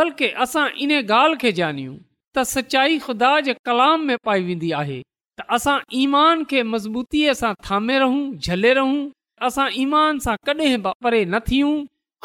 बल्कि 0.00 0.28
असां 0.46 0.66
इन 0.88 0.96
ॻाल्हि 1.02 1.38
खे 1.44 1.52
ॼाणियूं 1.60 1.98
त 2.36 2.42
सचाई 2.50 2.98
ख़ुदा 3.04 3.30
जे 3.46 3.52
कलाम 3.68 4.04
में 4.10 4.16
पाई 4.28 4.42
वेंदी 4.44 4.70
आहे 4.82 5.00
त 5.40 5.44
असां 5.58 5.74
ईमान 6.02 6.44
खे 6.52 6.62
मज़बूतीअ 6.74 7.32
सां 7.40 7.50
थामे 7.66 7.98
रहूं 8.02 8.22
झले 8.48 8.72
रहूं 8.78 9.00
असां 9.48 9.66
ईमान 9.82 10.18
सां 10.26 10.36
कॾहिं 10.48 10.76
परे 11.06 11.20
न 11.24 11.40
थियूं 11.50 11.72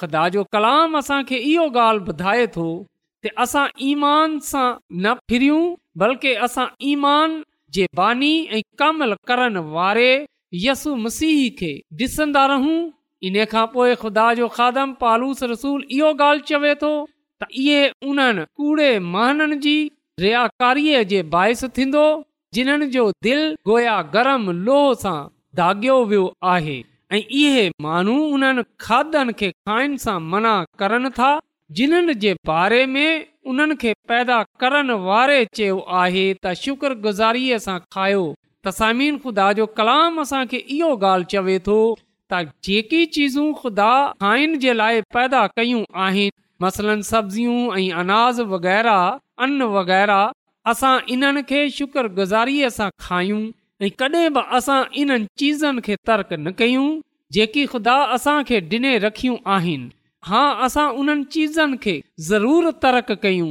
ख़ुदा 0.02 0.24
जो 0.36 0.44
कलाम 0.56 0.98
असांखे 1.02 1.38
इहो 1.52 1.66
ॻाल्हि 1.82 2.06
ॿुधाए 2.14 2.46
थो 2.56 2.68
त 3.28 3.34
असां 3.46 3.66
ईमान 3.90 4.40
सां 4.52 4.68
न 4.70 5.14
फिरियूं 5.32 5.66
बल्कि 6.04 6.34
असां 6.48 6.66
ईमान 6.94 7.36
जे 7.78 7.86
बानी 8.02 8.32
ऐं 8.58 8.62
कम 8.84 9.04
करण 9.32 9.58
वारे 9.78 10.10
यसु 10.68 10.96
मसीह 11.08 11.44
खे 11.60 11.74
ॾिसंदा 12.04 12.46
रहूं 12.56 12.78
इन 13.28 13.42
खां 13.56 13.66
पोइ 13.76 13.92
ख़ुदा 14.04 14.28
जो 14.42 14.48
खादम 14.56 14.94
पालूस 15.04 15.44
रसूल 15.56 15.84
इहो 16.00 16.14
ॻाल्हि 16.26 16.48
चवे 16.54 16.74
थो 16.84 16.94
त 17.42 17.52
इहे 17.64 17.80
उन्हनि 18.12 18.46
कूड़े 18.60 18.92
महन 19.14 19.58
जी 19.68 19.78
गोया 20.20 20.44
गरम 24.14 24.44
लोह 24.68 25.10
दागियो 25.60 25.98
वियो 26.12 26.24
आहे 26.54 26.78
ऐं 27.16 27.22
इहे 27.42 27.66
माण्हू 27.86 28.16
खाधनि 28.86 29.34
खे 29.42 29.50
खाइण 29.68 29.92
सां 30.06 30.20
मना 30.32 30.56
करनि 30.80 31.10
था 31.20 31.30
जिन्हनि 31.78 32.14
जे 32.24 32.32
बारे 32.52 32.84
में 32.96 33.12
उन्हनि 33.52 33.76
खे 33.84 33.92
पैदा 34.12 34.38
करण 34.62 34.88
वारे 35.08 35.38
चयो 35.58 35.78
आहे 36.02 36.26
त 36.34 36.44
शुक्रगुज़ारीअ 36.64 37.58
सां 37.68 37.78
खायो 37.96 38.24
तसामीन 38.68 39.14
खुदा 39.26 39.48
जो 39.62 39.66
कलाम 39.80 40.14
असां 40.24 40.42
खे 40.54 40.60
इहो 40.78 40.90
गाल 41.06 41.22
चवे 41.36 41.58
थो 41.68 41.78
त 42.34 42.36
जेकी 42.70 43.02
चीज़ूं 43.18 43.48
खुदा 43.62 43.92
खाइन 44.26 44.52
जे 44.66 44.74
लाइ 44.82 44.96
पैदा 45.20 45.42
कयूं 45.60 45.84
आहिनि 46.08 46.38
मसलन 46.62 47.02
सब्जियूं 47.12 47.60
ऐं 47.80 47.92
अनाज 48.02 48.40
वग़ैरह 48.54 49.18
अन्न 49.46 49.64
वग़ैरह 49.78 50.32
असां 50.72 50.96
इन्हनि 51.16 51.44
खे 51.52 51.60
शुक्रगुज़ारीअ 51.78 52.70
सां 52.78 52.88
खायूं 53.06 53.42
ऐं 53.86 53.90
कॾहिं 54.02 54.30
बि 54.38 54.42
असां 54.60 54.80
इन्हनि 55.04 55.28
चीज़नि 55.42 55.82
खे 55.88 55.96
तर्क 56.10 56.34
न 56.34 56.52
कयूं 56.62 56.88
जेकी 57.34 57.66
ख़ुदा 57.74 57.96
असांखे 58.16 58.60
ॾिने 58.74 58.98
रखियूं 59.06 59.36
आहिनि 59.56 59.90
हा 60.32 60.44
असां 60.68 60.88
उन्हनि 61.02 61.24
चीज़नि 61.36 61.78
खे 61.84 61.96
ज़रूरु 62.30 62.72
तर्क 62.86 63.12
कयूं 63.26 63.50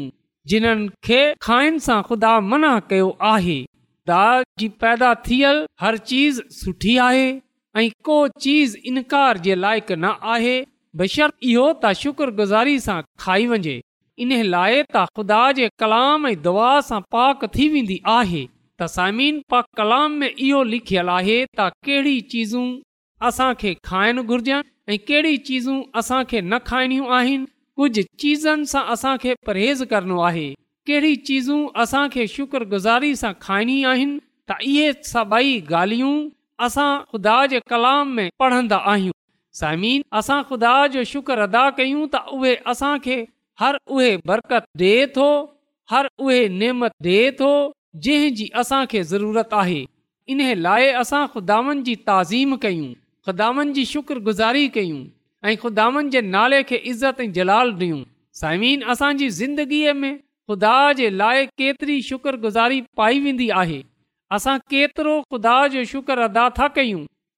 जिन्हनि 0.53 0.89
खे 1.09 1.21
खाइनि 1.47 1.79
सां 1.87 2.01
ख़ुदा 2.11 2.35
मना 2.51 2.79
कयो 2.93 3.11
आहे 3.35 3.59
दा 4.11 4.23
जी 4.63 4.69
पैदा 4.85 5.15
थियल 5.29 5.65
हर 5.85 5.97
चीज़ 6.11 6.41
सुठी 6.63 6.97
आहे 7.11 7.27
ऐं 7.83 7.91
को 8.09 8.17
चीज़ 8.47 8.77
इनकार 8.93 9.39
जे 9.49 9.55
लाइक़ु 9.65 9.95
न 10.05 10.15
आहे 10.37 10.57
बेशर 10.99 11.33
इहो 11.47 11.63
त 11.73 11.89
शुक्रगुज़ारी 12.03 12.77
सां 12.83 12.99
खाई 13.23 13.47
वञे 13.49 13.73
इन 14.25 14.31
लाइ 14.53 14.77
त 14.83 15.01
ख़ुदा 15.17 15.39
जे 15.59 15.67
कलाम 15.83 16.27
ऐं 16.29 16.37
दुआ 16.47 16.69
सां 16.87 17.01
पाक 17.17 17.43
थी 17.57 17.67
वेंदी 17.75 17.99
आहे 18.13 18.39
त 18.45 18.89
साइमीन 18.93 19.41
पाक 19.55 19.67
कलाम 19.81 20.15
में 20.23 20.29
इहो 20.47 20.63
लिखियलु 20.73 21.13
आहे 21.17 21.35
त 21.43 21.67
कहिड़ी 21.89 22.15
चीज़ूं 22.35 22.67
असांखे 23.31 23.73
खाइणु 23.91 24.25
घुरिजनि 24.31 24.95
ऐं 24.95 24.99
कहिड़ी 25.11 25.37
चीज़ूं 25.51 25.77
असांखे 26.03 26.41
न 26.41 26.59
खाइणियूं 26.71 27.13
आहिनि 27.19 27.47
कुझु 27.83 28.07
चीज़नि 28.25 28.71
सां 28.73 28.85
असांखे 28.97 29.35
परहेज़ 29.51 29.85
करणो 29.93 30.23
आहे 30.31 30.47
कहिड़ी 30.93 31.15
चीज़ूं 31.33 31.61
असां 31.87 32.07
शुक्रगुज़ारी 32.37 33.13
सां 33.25 33.35
खाइणी 33.49 33.77
आहिनि 33.93 34.19
त 34.51 34.59
इहे 34.73 34.89
सभई 35.13 35.55
ॻाल्हियूं 35.73 36.17
असां 36.69 36.91
ख़ुदा 37.13 37.39
जे 37.55 37.63
कलाम 37.75 38.19
में 38.21 38.29
पढ़ंदा 38.43 38.77
आहियूं 38.95 39.17
साइमिन 39.61 40.03
असां 40.21 40.41
ख़ुदा 40.49 40.73
जो 40.95 41.03
शुक्र 41.11 41.39
अदा 41.51 41.61
कयूं 41.77 42.01
त 42.15 42.35
उहे 42.39 42.51
असांखे 42.73 43.15
हर 43.61 43.79
उहे 43.99 44.09
बरकत 44.31 44.67
ॾे 44.83 44.91
थो 45.15 45.29
हर 45.93 46.09
उहे 46.25 46.41
नेमत 46.63 46.93
ॾे 47.07 47.23
थो 47.39 47.49
जंहिंजी 48.09 48.49
असांखे 48.63 49.03
ज़रूरत 49.13 49.55
आहे 49.63 49.79
इन 50.35 50.43
लाइ 50.67 50.91
असां 51.05 51.23
ख़ुदा 51.37 51.59
वनि 51.69 51.83
जी 51.89 51.95
ताज़ीम 52.11 52.55
कयूं 52.67 52.91
ख़ुदा 53.29 53.49
वनि 53.61 53.73
जी 53.79 53.85
शुक्रगुज़ारी 53.93 54.67
कयूं 54.77 55.01
ऐं 55.51 55.57
ख़ुदा 55.65 55.87
जे 56.17 56.21
नाले 56.37 56.61
खे 56.73 56.83
इज़त 56.93 57.25
ऐं 57.25 57.33
जलाल 57.41 57.73
ॾियूं 57.83 58.05
साइमिन 58.43 58.87
असांजी 58.97 59.31
ज़िंदगीअ 59.41 59.97
में 60.05 60.17
ख़ुदा 60.19 60.77
जे 61.03 61.11
लाइ 61.25 61.47
केतिरी 61.63 62.01
शुक्रगुज़ारी 62.13 62.81
पाई 63.03 63.25
वेंदी 63.29 63.51
आहे 63.63 63.81
असां 64.39 64.59
केतिरो 64.75 65.17
ख़ुदा 65.33 65.57
जो 65.77 65.89
शुक्र 65.97 66.25
अदा 66.31 66.49
था 66.61 66.69
कयूं 66.79 67.05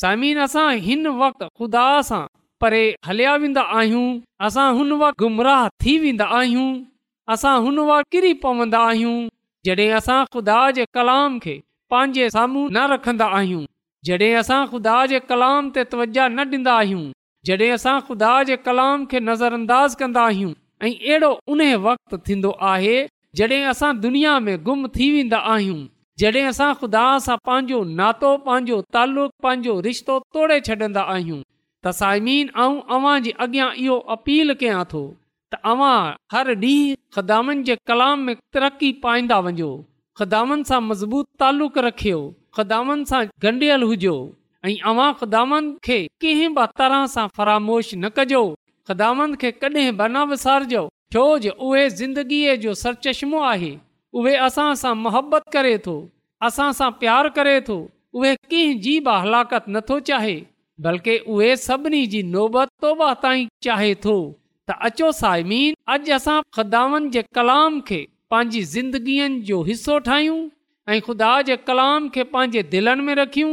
समीन 0.00 0.38
असां 0.46 0.66
हिन 0.86 1.06
वक़्तु 1.20 1.46
ख़ुदा 1.60 1.84
सां 2.08 2.20
परे 2.64 2.82
हलिया 3.06 3.30
वेंदा 3.44 3.62
आहियूं 3.78 4.02
असां 4.48 4.66
हुन 4.76 4.92
वक़्तु 5.00 5.22
गुमराह 5.22 5.62
थी 5.84 5.92
वेंदा 6.02 6.26
आहियूं 6.38 6.66
असां 7.34 7.54
हुन 7.64 7.78
वक़्तु 7.88 8.10
किरी 8.14 8.30
पवंदा 8.44 8.80
आहियूं 8.90 9.16
जॾहिं 9.68 9.88
असां 9.98 10.18
ख़ुदा 10.36 10.58
जे 10.76 10.84
कलाम 10.98 11.38
खे 11.46 11.56
पंहिंजे 11.94 12.28
साम्हूं 12.36 12.62
न 12.76 12.84
रखंदा 12.92 13.26
आहियूं 13.40 13.64
जॾहिं 14.10 14.30
असां 14.42 14.60
ख़ुदा 14.74 14.94
जे 15.14 15.20
कलाम 15.32 15.70
ते 15.78 15.84
तवजा 15.94 16.28
न 16.36 16.46
ॾींदा 16.54 16.78
आहियूं 16.84 17.02
जॾहिं 17.50 17.74
असां 17.80 17.96
ख़ुदा 18.10 18.30
जे 18.52 18.62
कलाम 18.68 19.08
खे 19.14 19.24
नज़रअंदाज़ 19.28 19.60
अंदाज़ 19.60 20.00
कंदा 20.04 20.22
आहियूं 20.30 20.52
ऐं 20.82 20.92
अहिड़ो 20.94 21.32
उन 21.56 21.66
वक़्तु 21.88 22.22
थींदो 22.30 22.54
आहे 22.72 22.96
जॾहिं 23.42 23.60
असां 23.74 23.92
दुनिया 24.06 24.38
में 24.46 24.54
गुम 24.70 24.86
थी 24.98 25.10
वेंदा 25.18 25.46
आहियूं 25.56 25.80
जॾहिं 26.20 26.44
असां 26.50 26.68
खुदा 26.78 27.02
सां 27.24 27.34
पंहिंजो 27.48 27.78
नातो 27.98 28.28
पंहिंजो 28.46 28.76
तालुक़ 28.94 29.34
पंहिंजो 29.44 29.74
रिश्तो 29.86 30.14
तोड़े 30.36 30.56
छॾींदा 30.68 31.02
आहियूं 31.14 31.36
त 31.42 31.92
साइमीन 31.98 32.48
ऐं 32.62 32.74
अव्हां 32.96 33.12
जे 33.26 33.32
अॻियां 33.44 33.68
इहो 33.84 33.96
अपील 34.16 34.48
कयां 34.62 34.80
थो 34.94 35.02
त 35.52 35.62
अव्हां 35.72 36.00
हर 36.36 36.48
ॾींहुं 36.64 36.96
ख़दामनि 37.18 37.64
जे 37.68 37.76
कलाम 37.90 38.26
में 38.30 38.34
तरक़ी 38.56 38.90
पाईंदा 39.06 39.38
वञो 39.48 39.70
ख़दामनि 40.22 40.68
सां 40.72 40.80
मज़बूत 40.90 41.26
तालुक़ 41.44 41.78
रखियो 41.88 42.18
ख़दामनि 42.58 43.08
सां 43.12 43.22
ॻंढियल 43.50 43.82
हुजो 43.92 44.16
ऐं 44.66 44.76
अवां 44.94 45.08
ख़ुदामनि 45.22 45.72
खे 45.90 45.98
कंहिं 46.26 46.54
बि 46.60 46.66
तरह 46.82 47.08
सां 47.16 47.28
फरामोश 47.38 47.92
न 48.02 48.12
कजो 48.18 48.42
ख़दामनि 48.88 49.44
खे 49.44 49.50
कॾहिं 49.62 49.90
बि 50.02 50.12
न 50.14 50.86
छो 51.16 51.22
जो 51.46 51.52
उहे 51.66 51.84
ज़िंदगीअ 52.00 52.56
जो 52.66 52.78
उहे 54.16 54.34
असां 54.46 54.68
सां 54.82 55.40
करे 55.54 55.72
थो 55.86 55.94
असां 56.48 56.68
सां 56.80 56.90
प्यारु 57.00 57.30
करे 57.38 57.56
थो 57.68 57.76
उहे 58.20 58.34
कंहिंजी 58.52 58.94
बि 59.08 59.16
हलाकत 59.24 59.64
नथो 59.76 59.98
चाहे 60.10 60.36
बल्कि 60.86 61.16
उहे 61.36 61.50
सभिनी 61.66 62.00
जी 62.14 62.22
नोबत 62.36 62.68
तो 62.84 62.92
ताईं 63.24 63.46
चाहे 63.66 63.90
थो 64.04 64.14
त 64.68 64.76
अचो 64.88 65.10
सायमी 65.18 65.58
अॼु 65.94 66.12
असां 66.18 66.36
ख़ुदानि 66.58 67.08
जे 67.16 67.22
कलाम 67.38 67.80
खे 67.90 67.98
पंहिंजी 68.34 68.62
ज़िंदगीअ 68.74 69.28
जो 69.50 69.60
हिसो 69.68 69.98
ठाहियूं 70.08 70.38
ऐं 70.94 71.00
ख़ुदा 71.08 71.30
जे 71.50 71.56
कलाम 71.68 72.08
खे 72.16 72.24
पंहिंजे 72.34 72.62
दिलनि 72.74 73.02
में 73.08 73.14
रखियूं 73.22 73.52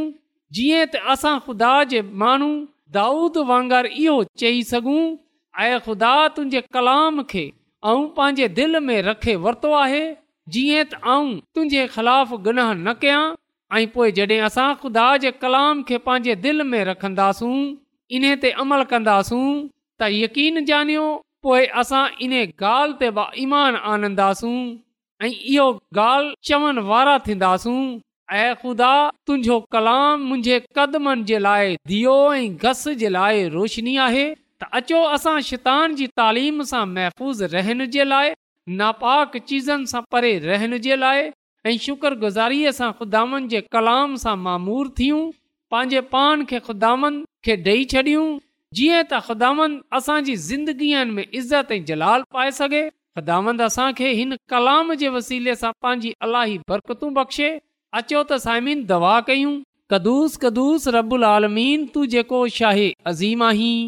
जीअं 0.58 0.84
त 0.94 1.02
असां 1.16 1.34
ख़ुदा 1.46 1.72
जे 1.92 2.02
माण्हू 2.24 2.50
दाऊद 2.98 3.38
वांगुरु 3.52 3.94
इहो 4.06 4.18
चई 4.42 4.62
सघूं 4.74 5.00
ऐं 5.66 5.72
ख़ुदा 5.88 6.12
तुंहिंजे 6.38 6.60
कलाम 6.78 7.22
खे 7.34 7.46
ऐं 7.92 7.98
पंहिंजे 8.20 8.48
दिलि 8.60 8.82
में 8.90 8.98
रखे 9.10 9.36
वरितो 9.48 9.72
आहे 9.82 10.04
जीअं 10.54 10.84
त 10.90 10.94
आऊं 11.12 11.30
तुंहिंजे 11.54 11.86
ख़िलाफ़ 11.94 12.34
गुनाह 12.46 12.72
न 12.74 12.92
कयां 13.02 13.22
ऐं 13.78 13.86
पोइ 13.94 14.12
जॾहिं 14.18 14.40
असां 14.48 14.68
ख़ुदा 14.82 15.06
जे 15.24 15.30
कलाम 15.42 15.82
खे 15.88 15.96
पंहिंजे 16.06 16.34
दिलि 16.42 16.64
में 16.72 16.82
रखंदासूं 16.90 17.54
इन 18.16 18.24
ते 18.42 18.50
अमल 18.64 18.82
कंदासूं 18.92 19.42
त 19.42 20.10
यकीन 20.18 20.62
ॼाणियो 20.70 21.06
पोइ 21.46 21.66
असां 21.82 22.04
इन 22.26 22.32
ॻाल्हि 22.42 22.94
ते 23.02 23.10
ईमान 23.46 23.76
आनंदासूं 23.94 24.54
ऐं 25.26 25.32
इहो 25.32 25.66
ॻाल्हि 26.04 26.86
वारा 26.92 27.16
थींदासूं 27.26 27.80
ऐं 28.38 28.48
ख़ुदा 28.62 28.94
तुंहिंजो 29.26 29.58
कलाम 29.78 30.22
मुंहिंजे 30.28 30.60
कदमनि 30.78 31.22
जे 31.32 31.38
लाइ 31.50 31.76
दियो 31.92 32.16
ऐं 32.38 32.48
घस 32.64 32.86
जे 33.04 33.08
लाइ 33.18 33.48
रोशनी 33.58 33.96
आहे 34.08 34.26
त 34.62 34.70
अचो 34.80 35.02
असां 35.20 35.36
शितान 35.52 35.94
जी 36.00 36.06
तालीम 36.22 36.62
सां 36.74 36.86
महफ़ूज़ 36.94 37.44
रहण 37.56 37.84
जे 37.98 38.04
लाइ 38.14 38.32
नापाक 38.68 39.36
चीज़नि 39.48 39.86
सां 39.86 40.00
परे 40.12 40.38
रहण 40.44 40.76
जे 40.84 40.96
लाइ 40.96 41.28
ऐं 41.66 41.76
शुक्रगुज़ारीअ 41.84 42.70
सां 42.78 42.90
ख़ुदान 42.98 43.46
जे 43.48 43.60
कलाम 43.72 44.14
सां 44.22 44.34
मामूर 44.38 44.88
थियूं 44.98 45.20
पंहिंजे 45.70 46.00
पान 46.14 46.44
खे 46.50 46.58
ख़ुदा 46.68 46.92
खे 47.44 47.56
ॾेई 47.68 47.84
छॾियूं 47.92 48.26
जीअं 48.78 49.02
त 49.10 49.20
ख़ुदांद 49.26 49.76
असांजी 49.98 50.34
ज़िंदगीअ 50.48 51.04
में 51.14 51.22
इज़त 51.24 51.70
ऐं 51.76 51.84
जलाल 51.90 52.24
पाए 52.36 52.50
सघे 52.58 52.82
ख़ुदांद 53.18 53.62
असांखे 53.66 54.10
हिन 54.20 54.36
कलाम 54.54 54.92
जे 55.02 55.08
वसीले 55.18 55.54
सां 55.60 55.70
पंहिंजी 55.86 56.10
अलाही 56.28 56.58
बरकतू 56.72 57.10
बख़्शे 57.20 57.50
अचो 58.00 58.22
त 58.30 58.40
साइमिन 58.46 58.84
दवा 58.92 59.14
कयूं 59.30 59.54
कदुस 59.94 60.36
कदुस 60.46 60.88
रबुल 60.98 61.28
आलमीन 61.32 61.86
तूं 61.94 62.04
जेको 62.16 62.42
अज़ीम 63.12 63.46
आहीं 63.50 63.78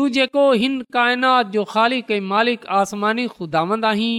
तूं 0.00 0.08
जेको 0.16 0.42
हिन 0.60 0.80
काइनात 0.94 1.46
जो 1.54 1.62
ख़ाली 1.70 2.00
कई 2.10 2.20
मालिक 2.28 2.64
आसमानी 2.76 3.26
ख़ुदांद 3.30 3.84
आहीं 3.84 4.12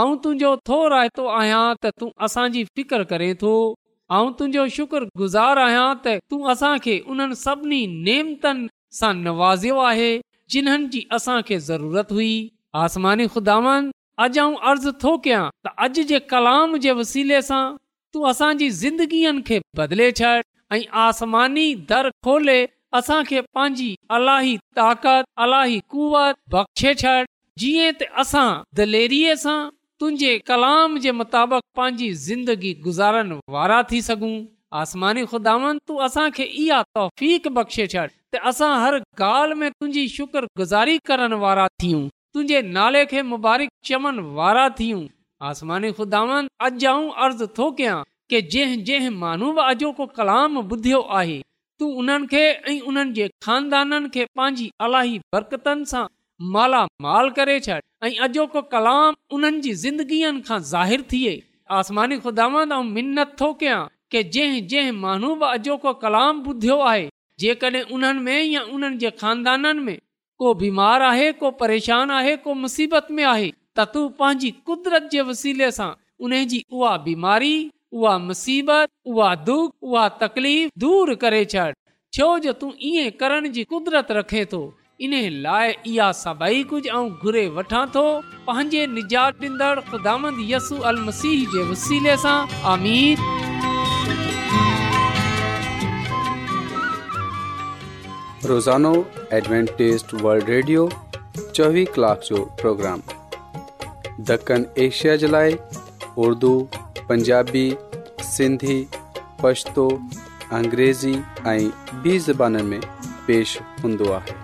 ऐं 0.00 0.12
तुंहिंजो 0.26 0.50
थो 0.68 0.76
रायतो 0.92 1.24
आहियां 1.38 1.62
त 1.78 1.90
तूं 2.02 2.10
असांजी 2.26 2.62
फिकर 2.76 3.02
करे 3.12 3.30
थो 3.40 3.50
ऐं 4.18 4.28
तुंहिंजो 4.40 4.66
शुक्रगुज़ार 4.74 5.58
आहियां 5.64 5.88
त 6.04 6.12
तूं 6.34 6.38
असांखे 6.54 6.94
उन्हनि 7.14 7.38
सभिनी 7.40 7.80
सां 9.00 9.10
नवाज़ियो 9.24 9.80
आहे 9.88 10.06
जिन्हनि 10.56 10.86
जी 10.96 11.02
असांखे 11.18 11.58
ज़रूरत 11.70 12.12
हुई 12.18 12.30
आसमानी 12.84 13.26
ख़ुदांद 13.34 13.90
अॼु 14.26 14.42
आऊं 14.46 14.54
अर्ज़ु 14.74 14.92
थो 15.06 15.16
कयां 15.26 15.42
त 15.66 15.74
अॼु 15.88 16.06
जे 16.12 16.20
कलाम 16.34 16.76
जे 16.86 16.92
वसीले 17.00 17.42
सां 17.50 17.64
तूं 18.12 18.28
असांजी 18.34 18.70
ज़िंदगीअ 18.84 19.34
खे 19.50 19.60
बदले 19.82 20.08
छॾ 20.22 20.32
ऐं 20.72 20.82
आसमानी 21.08 21.68
दर 21.92 22.10
खोले 22.30 22.60
असां 22.96 23.22
के 23.28 23.40
पंहिंजी 23.54 23.88
अलाही 24.16 24.56
ताक़त 24.78 25.24
अलाही 25.44 25.78
कुवत 25.94 26.34
बख़्शे 26.54 26.90
छॾ 27.00 27.14
जीअं 27.60 29.56
तुंहिंजे 30.00 30.32
कलाम 30.50 30.96
जे 31.04 31.12
मुताबिक़ 31.18 31.66
पंहिंजी 31.80 32.08
ज़िंदगी 32.28 32.72
ख़ुदा 32.84 33.08
तख़्शे 35.90 37.86
छॾ 37.94 38.06
त 38.32 38.40
असां 38.50 38.70
हर 38.84 38.94
ॻाल्हि 39.26 39.56
में 39.62 39.70
तुंहिंजी 39.78 40.04
शुकर 40.16 40.46
गुज़ारी 40.60 40.96
करण 41.10 41.32
वारा 41.42 41.66
थियूं 41.84 42.00
तुंहिंजे 42.34 42.62
नाले 42.78 43.02
खे 43.12 43.22
मुबारक 43.34 43.70
चवनि 43.90 44.24
वारा 44.40 44.68
थियूं 44.80 45.02
आसमानी 45.50 45.92
खुदा 46.00 46.22
अर्ज़ 46.38 47.44
थो 47.58 47.70
कयां 47.82 47.98
के 48.32 48.42
जंहिं 48.56 48.80
जंहिं 48.90 49.12
मानू 49.26 49.52
बि 49.60 49.66
अॼोको 49.74 50.06
कलाम 50.20 50.58
ॿुधियो 50.72 51.00
आहे 51.20 51.38
तूं 51.78 51.90
उन्हनि 52.00 52.26
खे 52.32 52.42
ऐं 52.72 52.80
उन्हनि 52.90 53.12
जे 53.16 53.26
ख़ानदाननि 53.46 54.08
खे 54.14 54.24
पंहिंजी 54.40 54.70
बरकतनि 55.34 55.88
सां 55.92 56.04
मालामाल 56.54 57.26
करे 57.38 57.56
छॾ 57.66 57.78
ऐं 58.08 58.12
अॼोको 58.26 58.62
कलामगीअ 58.74 60.30
खां 60.48 60.58
ज़ाहिर 60.72 61.02
थिए 61.12 61.34
आसमानी 61.80 62.16
ख़ुदावंद 62.26 62.72
ख़ुदा 62.80 63.24
थो 63.40 63.48
कयां 63.62 63.80
की 64.14 64.22
जंहिं 64.36 64.62
जंहिं 64.72 64.96
माण्हू 65.04 65.34
बि 65.44 65.50
अॼोको 65.56 65.92
कलाम 66.04 66.42
ॿुधियो 66.52 66.78
आहे 66.92 67.06
जेकॾहिं 67.44 67.82
उन्हनि 67.96 68.20
में 68.26 68.42
या 68.54 68.62
उन्हनि 68.76 68.96
जे 69.04 69.10
खानदाननि 69.22 69.84
में 69.88 69.98
को 70.42 70.54
बीमार 70.62 71.02
आहे 71.12 71.30
को 71.42 71.50
परेशान 71.62 72.10
आहे 72.18 72.36
को 72.46 72.54
मुसीबत 72.64 73.06
में 73.18 73.24
आहे 73.34 73.50
त 73.78 73.86
तूं 73.94 74.08
पंहिंजी 74.20 74.50
कुदरत 74.70 75.08
जे 75.12 75.22
वसीले 75.32 75.70
सां 75.80 75.90
उन 76.28 76.34
जी 76.54 76.64
उहा 76.76 76.96
बीमारी 77.08 77.54
उहा 77.94 78.16
मुसीबत 78.18 78.88
उहा 79.06 79.34
दुख 79.48 79.72
उहा 79.82 80.08
तकलीफ़ 80.22 80.70
दूर 80.86 81.14
करे 81.24 81.44
छो 82.14 82.28
जो 82.44 82.52
तूं 82.60 82.70
ईअं 82.88 83.10
करण 83.20 83.48
कुदरत 83.72 84.06
रखे 84.18 84.44
थो 84.52 84.60
इन 85.06 85.14
लाइ 85.46 85.74
इहा 85.86 87.02
घुरे 87.02 87.46
वठां 87.56 87.86
निजात 88.92 89.40
ख़ुदामंद 89.88 90.40
रोज़ानो 98.50 98.92
एडवेंटेस्ट 99.38 100.14
वल्ड 100.26 100.48
रेडियो 100.50 100.88
चोवीह 101.54 101.86
कलाक 101.94 102.20
जो 102.28 102.44
प्रोग्राम 102.60 103.02
दखन 104.30 104.66
एशिया 104.88 105.16
जे 105.24 105.28
اردو 106.24 106.50
पंजाबी 107.08 107.64
सिंधी 108.34 108.76
پشتو 109.42 109.82
अंग्रेज़ी 110.58 111.12
ऐं 111.50 111.70
ॿी 112.04 112.16
ज़बान 112.26 112.56
में 112.68 112.80
पेश 113.26 113.54
हूंदो 113.82 114.10
आहे 114.18 114.34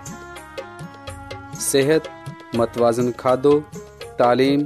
सिहत 1.65 2.09
मतवाज़न 2.61 3.11
खाधो 3.23 3.53
तालीम 4.23 4.65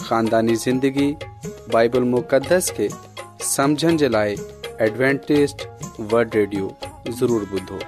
खानदानी 0.00 0.56
ज़िंदगी 0.64 1.06
बाइबल 1.76 2.02
मुक़दस 2.16 2.70
खे 2.80 2.88
समुझण 3.54 3.96
जे 4.04 4.08
लाइ 4.18 4.36
एडवेंटेस्ट 4.90 5.66
वड 6.12 6.38
रेडियो 6.42 6.70
ज़रूरु 7.22 7.62
ॿुधो 7.62 7.80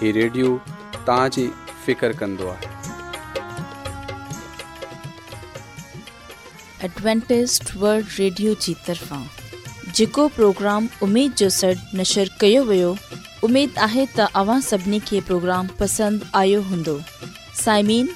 हीउ 0.00 0.18
रेडियो 0.22 0.58
तव्हांजी 1.06 1.48
एडवेंटेस्ट 6.84 7.74
वल्ड 7.76 8.06
रेडियो 8.18 8.54
की 8.64 8.74
तरफा 8.86 9.22
जो 9.96 10.26
प्रोग्राम 10.36 10.88
उम्मीद 11.02 11.32
जो 11.38 11.48
सॾु 11.60 11.72
नशर 11.98 12.28
कयो 12.40 12.62
वियो 12.70 12.90
उम्मीद 13.48 13.78
आहे 13.88 14.04
त 14.16 14.26
अव्हां 14.42 14.60
सभिनी 14.68 14.98
खे 15.10 15.20
प्रोग्राम 15.30 15.66
पसंद 15.80 16.24
आयो 16.40 16.60
हूंदो 16.70 16.94
साइमीन 17.64 18.08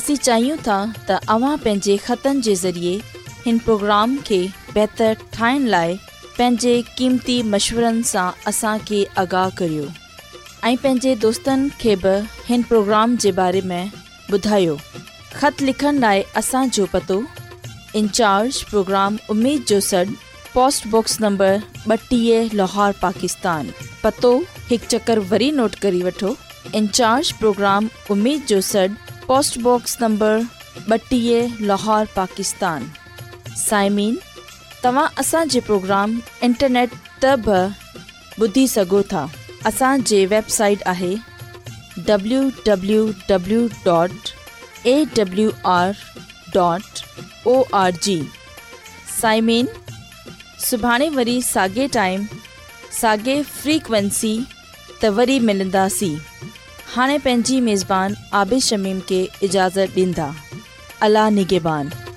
असीं 0.00 0.16
चाहियूं 0.28 0.56
था 0.66 0.78
त 1.08 1.18
अव्हां 1.36 1.56
पंहिंजे 1.64 1.96
ख़तनि 2.06 2.42
जे 2.48 2.54
ज़रिए 2.64 2.94
हिन 3.46 3.58
प्रोग्राम 3.68 4.16
खे 4.30 4.40
बहितरु 4.74 5.30
ठाहिण 5.38 5.66
लाइ 5.76 5.94
पंहिंजे 6.38 6.74
क़ीमती 6.98 7.40
मशवरनि 7.54 8.02
सां 8.12 8.28
असांखे 8.52 9.02
आगाह 9.24 9.50
करियो 9.62 9.86
ऐं 9.88 10.76
पंहिंजे 10.84 11.14
दोस्तनि 11.26 11.70
खे 11.84 11.96
बि 12.06 12.14
हिन 12.48 12.62
प्रोग्राम 12.72 13.16
जे 13.26 13.32
बारे 13.42 13.60
में 13.72 13.90
ॿुधायो 14.38 14.76
ख़त 15.36 15.62
लिखण 15.68 15.98
लाइ 16.06 16.22
असांजो 16.42 16.84
पतो 16.94 17.20
इंचार्ज 17.96 18.62
प्रोग्राम 18.70 19.16
उमेद 19.30 19.62
जो 19.68 19.78
सड 19.84 20.08
पोस्टबॉक्स 20.54 21.20
नंबर 21.20 21.62
ॿटीह 21.90 22.52
लाहौर 22.56 22.92
पाकिस्तान 23.02 23.70
पतो 24.02 24.30
हिकु 24.70 24.86
चकर 24.86 25.18
वरी 25.30 25.50
नोट 25.58 25.74
करे 25.84 26.02
वठो 26.02 26.36
इंचार्ज 26.80 27.30
प्रोग्राम 27.40 27.88
उमेद 28.10 28.42
जो 28.48 28.60
सड 28.68 28.94
पोस्टबॉक्स 29.26 29.96
नंबर 30.02 30.46
ॿटीह 30.96 31.56
लाहोर 31.72 32.06
पाकिस्तान 32.16 32.86
साइमीन 33.66 34.18
तव्हां 34.84 35.06
असांजे 35.24 35.60
इंटरनेट 35.68 36.90
त 37.22 37.34
बि 37.48 37.60
ॿुधी 38.44 38.66
सघो 38.76 39.02
था 39.12 39.26
असांजे 39.66 40.24
डॉट 46.54 47.46
ओ 47.48 47.62
आर 47.74 47.92
जी 48.02 48.20
साइमेन 49.20 49.68
सुभाणे 50.66 51.08
वरी 51.10 51.40
साॻे 51.42 51.86
टाइम 51.94 52.26
साॻे 53.00 53.42
फ्रीक्वेंसी 53.42 54.38
त 55.02 55.10
वरी 55.18 55.38
मिलंदासीं 55.50 56.16
हाणे 56.94 57.18
पंहिंजी 57.24 57.60
मेज़बान 57.68 58.14
आबिशमीम 58.42 58.98
खे 59.08 59.22
इजाज़त 59.48 59.96
ॾींदा 60.04 60.30
अला 61.08 61.28
निगिबान 61.40 62.09